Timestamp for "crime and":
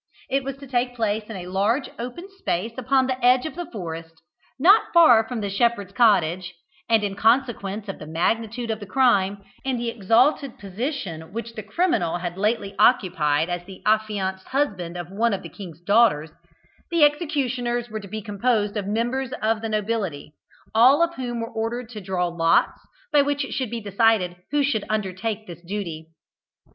8.87-9.77